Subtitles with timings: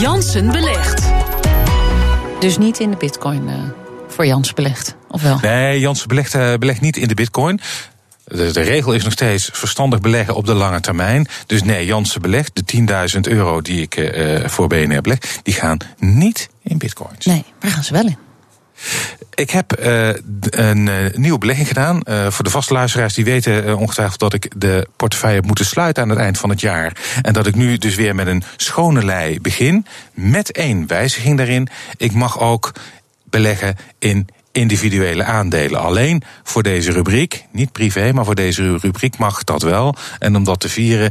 [0.00, 1.02] Jansen belegt.
[2.40, 3.54] Dus niet in de bitcoin uh,
[4.08, 5.38] voor Jans belegd, of wel?
[5.42, 7.60] Nee, Jansen belegt, uh, belegt niet in de bitcoin.
[8.24, 11.26] De, de, regel is nog steeds verstandig beleggen op de lange termijn.
[11.46, 15.78] Dus nee, Jansen belegt de 10.000 euro die ik uh, voor BNR beleg, die gaan
[15.98, 17.26] niet in bitcoins.
[17.26, 18.25] Nee, waar gaan ze wel in?
[19.34, 20.08] Ik heb uh,
[20.40, 22.00] een uh, nieuwe belegging gedaan.
[22.04, 26.02] Uh, voor de vaste luisteraars die weten ongetwijfeld dat ik de portefeuille heb moeten sluiten
[26.02, 26.92] aan het eind van het jaar.
[27.22, 29.86] En dat ik nu dus weer met een schone lei begin.
[30.12, 31.68] Met één wijziging daarin.
[31.96, 32.72] Ik mag ook
[33.24, 35.80] beleggen in individuele aandelen.
[35.80, 39.94] Alleen voor deze rubriek, niet privé, maar voor deze rubriek mag dat wel.
[40.18, 41.10] En om dat te vieren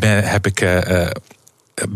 [0.00, 0.64] heb ik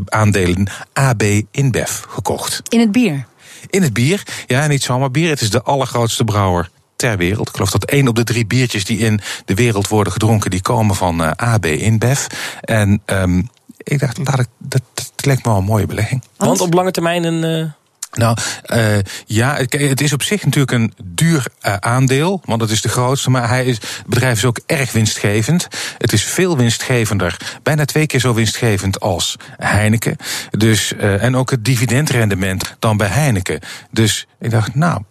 [0.05, 2.62] aandelen AB InBev gekocht.
[2.69, 3.27] In het bier?
[3.71, 4.23] In het bier.
[4.47, 5.30] Ja, niet zomaar bier.
[5.30, 7.48] Het is de allergrootste brouwer ter wereld.
[7.48, 10.62] Ik geloof dat één op de drie biertjes die in de wereld worden gedronken, die
[10.62, 12.27] komen van uh, AB InBev.
[12.61, 13.48] En um,
[13.79, 16.23] ik dacht, laat ik, dat, dat lijkt me wel een mooie belegging.
[16.37, 17.45] Want op lange termijn een.
[17.45, 17.71] Uh...
[18.12, 18.37] Nou,
[18.67, 22.89] uh, ja, het is op zich natuurlijk een duur uh, aandeel, want het is de
[22.89, 25.69] grootste, maar hij is, het bedrijf is ook erg winstgevend.
[25.98, 30.17] Het is veel winstgevender, bijna twee keer zo winstgevend als Heineken.
[30.51, 33.61] Dus, uh, en ook het dividendrendement dan bij Heineken.
[33.91, 35.03] Dus ik dacht, nou,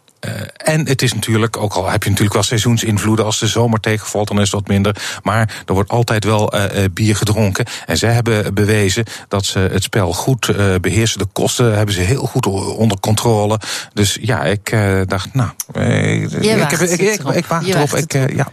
[0.58, 4.28] en het is natuurlijk, ook al heb je natuurlijk wel seizoensinvloeden, als de zomer tegenvalt,
[4.28, 4.96] dan is het wat minder.
[5.24, 7.66] Maar er wordt altijd wel uh, bier gedronken.
[7.86, 11.20] En zij hebben bewezen dat ze het spel goed uh, beheersen.
[11.20, 13.60] De kosten hebben ze heel goed onder controle.
[13.94, 14.76] Dus ja, ik
[15.06, 17.94] dacht, nou, ik, ik, ik, ik, waag erop.
[17.94, 18.52] Ik, ja.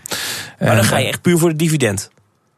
[0.59, 2.11] Maar dan ga je echt puur voor de dividend.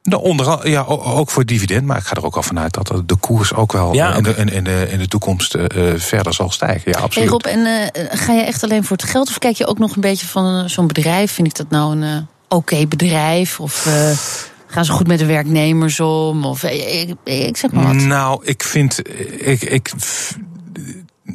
[0.07, 3.17] Nou, onder, ja, ook voor dividend, maar ik ga er ook al vanuit dat de
[3.17, 6.93] koers ook wel ja, in, de, in, de, in de toekomst uh, verder zal stijgen.
[6.93, 7.29] Ja, absoluut.
[7.29, 9.79] Hey Rob, en uh, ga je echt alleen voor het geld of kijk je ook
[9.79, 11.33] nog een beetje van zo'n bedrijf?
[11.33, 12.17] Vind ik dat nou een uh,
[12.49, 13.61] oké okay bedrijf?
[13.61, 13.89] Of
[14.67, 16.45] gaan ze goed met de werknemers om?
[16.45, 17.95] Of ik, ik zeg maar wat.
[17.95, 19.09] Nou, ik vind.
[19.41, 19.93] Ik, ik,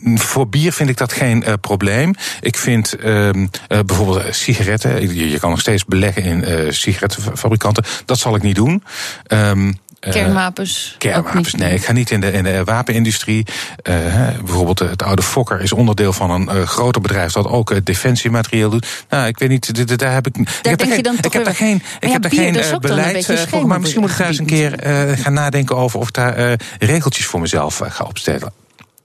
[0.04, 2.14] voor bier vind ik dat geen uh, probleem.
[2.42, 5.02] Ik vind uh, uh, bijvoorbeeld sigaretten.
[5.16, 7.84] Je, je, kan nog steeds beleggen in sigarettenfabrikanten.
[8.06, 8.84] Dat zal ik niet doen.
[9.28, 9.80] Um,
[10.10, 10.96] Kernwapens?
[10.98, 11.74] Kernwapens, nee.
[11.74, 13.46] Ik ga niet in de, in de wapenindustrie.
[13.84, 13.96] Uh,
[14.44, 18.70] bijvoorbeeld het oude Fokker is onderdeel van een uh, groter bedrijf dat ook uh, defensiematerieel
[18.70, 18.88] doet.
[19.10, 20.34] Nou, ik weet niet, daar heb ik.
[20.34, 23.46] Daar ik heb denk je dan ik heb daar geen, ik heb daar geen beleid
[23.50, 23.68] voor.
[23.68, 24.74] Maar misschien moet ik daar eens een keer
[25.18, 28.54] gaan nadenken over of ik daar regeltjes voor mezelf ga opstellen.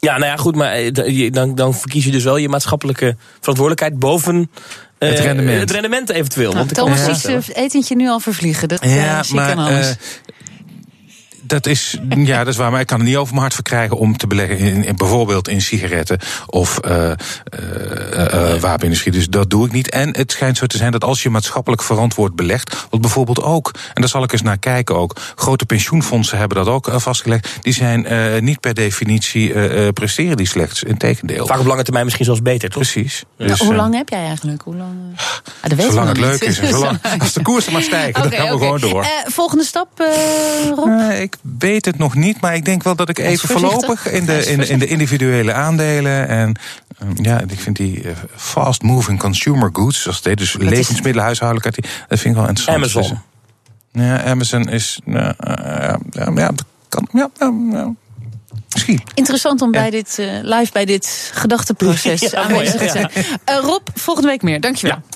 [0.07, 0.93] Ja, nou ja, goed, maar
[1.31, 4.51] dan, dan verkies je dus wel je maatschappelijke verantwoordelijkheid boven
[4.99, 5.61] uh, het, rendement.
[5.61, 6.53] het rendement eventueel.
[6.53, 7.31] Nou, want Thomas ja.
[7.31, 8.69] het etentje nu al vervliegen.
[8.69, 9.97] Dat ja, maar
[11.47, 12.71] dat is, ja, dat is waar.
[12.71, 15.49] Maar ik kan er niet over mijn hart verkrijgen om te beleggen in, in bijvoorbeeld
[15.49, 17.15] in sigaretten of uh, uh,
[18.17, 19.13] uh, wapenindustrie.
[19.13, 19.91] Dus dat doe ik niet.
[19.91, 23.71] En het schijnt zo te zijn dat als je maatschappelijk verantwoord belegt, wat bijvoorbeeld ook,
[23.95, 27.73] en daar zal ik eens naar kijken ook, grote pensioenfondsen hebben dat ook vastgelegd, die
[27.73, 28.07] zijn
[28.45, 29.53] niet per definitie
[29.93, 30.83] presteren die slechts.
[30.83, 31.47] Integendeel.
[31.47, 32.83] Vaak op lange termijn misschien zelfs beter, toch?
[32.83, 33.25] Precies.
[33.37, 34.63] Dus, nou, hoe lang heb jij eigenlijk?
[34.63, 34.95] Hoe lang,
[35.61, 38.39] ah, dat zolang het leuk is en zolang, als de koersen maar stijgen, okay, dan
[38.39, 38.79] gaan we okay.
[38.79, 39.07] gewoon door.
[39.27, 39.89] volgende stap,
[40.75, 41.11] Rob?
[41.11, 44.47] ik weet het nog niet, maar ik denk wel dat ik even voorlopig in de,
[44.47, 46.29] in, de, in de individuele aandelen.
[46.29, 46.55] En
[47.15, 48.06] ja, ik vind die
[48.37, 52.77] fast moving consumer goods, zoals heet, dus levensmiddelen, huishoudelijkheid, dat vind ik wel interessant.
[52.77, 53.19] Amazon.
[53.93, 55.01] Ja, Amazon is.
[55.07, 55.31] Uh, uh,
[56.11, 57.09] ja, ja, dat kan.
[57.13, 57.95] Ja, ja,
[58.73, 59.03] Misschien.
[59.15, 63.11] Interessant om bij dit, uh, live bij dit gedachteproces ja, aanwezig te zijn.
[63.17, 64.61] Uh, Rob, volgende week meer.
[64.61, 64.97] Dankjewel.
[64.97, 65.15] Ja.